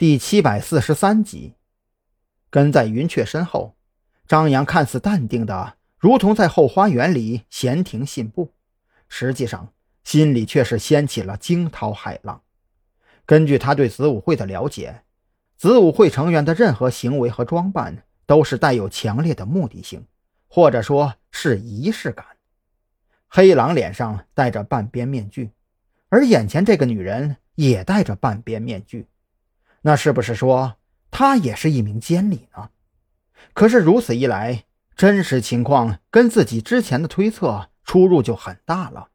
[0.00, 1.56] 第七百四十三集，
[2.48, 3.76] 跟在云雀身后，
[4.26, 8.54] 张扬看似淡定的，如同在后花园里闲庭信步，
[9.10, 12.40] 实际上心里却是掀起了惊涛骇浪。
[13.26, 15.02] 根据他对子午会的了解，
[15.58, 20.06] 子午会成员的任何行为和装扮都是带有强烈的目的性，
[20.48, 22.24] 或者说是仪式感。
[23.28, 25.50] 黑狼脸上戴着半边面具，
[26.08, 29.06] 而眼前这个女人也戴着半边面具。
[29.82, 30.76] 那是不是说
[31.10, 32.70] 他也是一名监理呢？
[33.52, 39.08] 可是如此一来，真实情况跟自己之前的推测出入就很大了。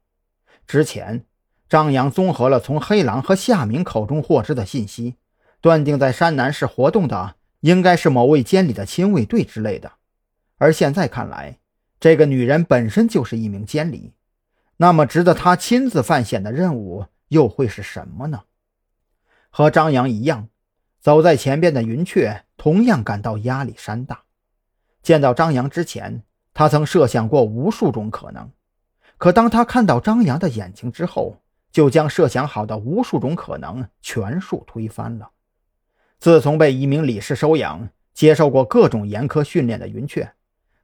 [0.67, 1.25] 之前
[1.69, 5.15] 张扬综合了从黑狼和夏明口中获知的信息，
[5.61, 9.93] 断定在山南市活动的应该是某位监理的亲卫队之类的。
[10.57, 11.59] 而现在看来，
[11.99, 14.13] 这个女人本身就是一名监理，
[14.77, 18.43] 那么值得他亲自犯险的任务又会是什么呢？
[19.49, 20.49] 和张扬一样。
[21.05, 24.23] 走在前边的云雀同样感到压力山大。
[25.03, 28.49] 见到张扬之前，他曾设想过无数种可能，
[29.19, 35.29] 可当他看到张扬的眼睛之后，就将设想好的无数种可能全数推翻了。
[36.17, 40.33] 自从被一名理事收养，接受过各种严苛训练的云雀，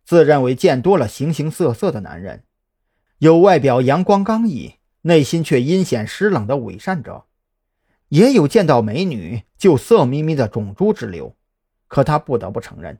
[0.05, 2.43] 自认为见多了形形色色的男人，
[3.17, 7.25] 有外表阳光刚毅，内心却阴险湿冷的伪善者。
[8.11, 11.33] 也有见到美女就色眯眯的种猪之流，
[11.87, 12.99] 可他不得不承认，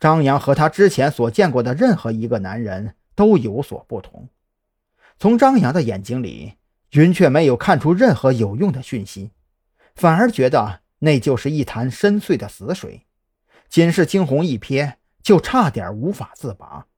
[0.00, 4.28] 张扬和他之前所见过的任何一个男人都有所不同。
[5.20, 6.54] 从张扬的眼睛里，
[6.90, 9.30] 云却没有看出任何有用的讯息，
[9.94, 13.06] 反而觉得那就是一潭深邃的死水，
[13.68, 16.88] 仅是惊鸿一瞥就差点无法自拔。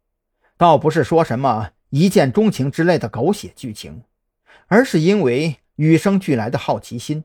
[0.56, 4.04] 倒不是说什么一见钟情之类的狗血剧情，
[4.68, 7.24] 而是因为与生俱来的好奇心。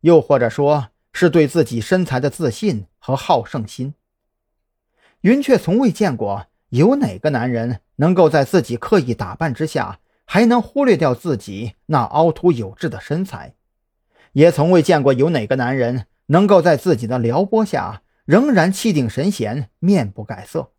[0.00, 3.94] 又或者说是对自己身材的自信和好胜心。
[5.22, 13.54] 云雀从未见过有哪个男人能够在自己刻意打扮之下，还能忽略掉自己那凹凸有致的身材，
[14.32, 20.72] 也从未见过有哪个男人能够在自己的撩拨下，仍然气定神闲，面不改色。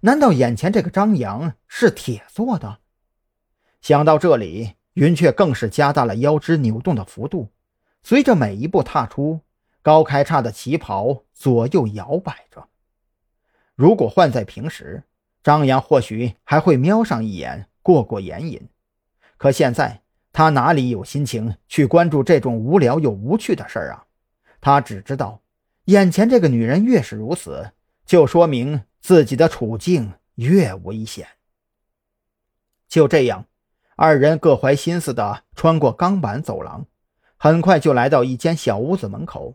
[0.00, 2.78] 难道眼前这个张扬是铁做的？
[3.82, 7.50] 想到这里，云雀更是加大了腰肢扭动的幅度。
[8.08, 9.40] 随着每一步踏出，
[9.82, 12.68] 高开叉的旗袍左右摇摆着。
[13.74, 15.02] 如果换在平时，
[15.42, 18.68] 张扬或许还会瞄上一眼，过过眼瘾。
[19.36, 20.02] 可现在，
[20.32, 24.06] 他哪里有心情去关注这种无聊又无趣的事儿啊？
[24.60, 25.42] 他只知道，
[25.86, 27.72] 眼前这个女人越是如此，
[28.04, 31.26] 就说明自己的处境越危险。
[32.86, 33.46] 就这样，
[33.96, 36.86] 二人各怀心思地穿过钢板走廊。
[37.46, 39.54] 很快就来到一间小屋子门口，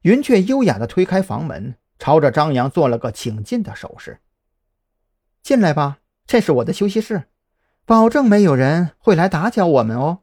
[0.00, 4.20] 云雀优雅地推开房门，朝着张扬做了个请进的手势
[5.44, 7.24] ：“进来吧，这是我的休息室，
[7.84, 10.20] 保证没有人会来打搅我们哦。”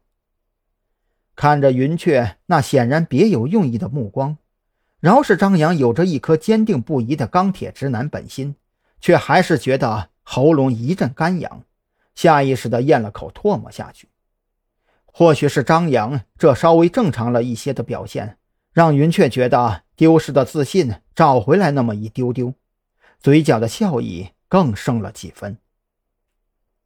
[1.38, 4.40] 看着云雀那显然别有用意的目光，
[5.00, 8.56] 饶是张扬有着一颗坚定不移的钢铁直男本心，
[9.00, 11.62] 却还是觉得喉咙一阵干痒，
[12.16, 14.10] 下意识地咽了口唾沫下去。
[15.18, 18.38] 或许是张扬这稍微正常了一些的表现，
[18.72, 22.54] 让云雀觉得丢失的自信找回来那么一丢丢，
[23.20, 25.58] 嘴角的笑意更胜了几分。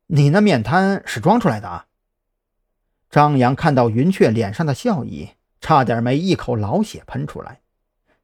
[0.07, 1.87] 你那面瘫是装出来的啊？
[3.09, 7.59] 张扬看到云雀脸上的笑意，差点没一口老血喷出来。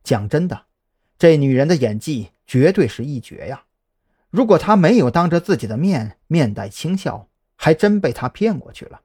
[0.05, 0.67] 讲真的，
[1.19, 3.65] 这女人的演技绝对是一绝呀！
[4.29, 9.01] 如果她没有当着自己的面面带轻笑，还真被她骗过去了。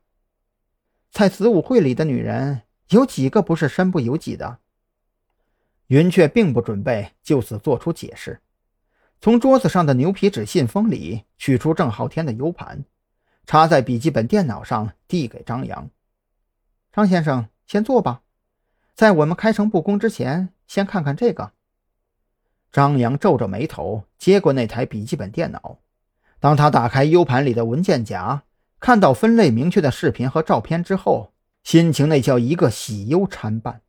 [1.13, 4.61] 在子午会里的女人有几个不是身不由己的？
[5.89, 8.41] 云雀并不准备就此做出解释，
[9.21, 12.87] 从桌子上的牛皮纸信封里取出郑浩天的 U 盘，
[13.45, 15.91] 插在笔记本电脑上，递给张扬
[16.91, 18.23] ：“张先生，先坐吧，
[18.95, 21.53] 在我们开诚布公之前，先看看这个。”
[22.73, 25.77] 张扬皱着眉头接过那台笔记本电脑，
[26.41, 28.45] 当他打开 U 盘里的文件夹。
[28.83, 31.33] 看到分类明确的视频和照片之后，
[31.63, 33.81] 心情那叫一个喜忧参半。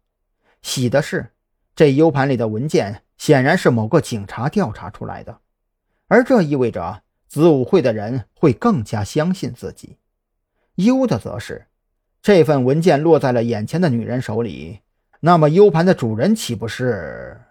[0.61, 1.31] 喜的是，
[1.75, 5.39] 这 U 盘里的文件显然是某个警察调查出来的，
[6.07, 9.97] 而这意味着子午会的人会更加相信自己。
[10.75, 11.65] 忧的则是，
[12.21, 14.81] 这份文件落在了眼前的女人手里，
[15.21, 17.41] 那么 U 盘的主人岂不是？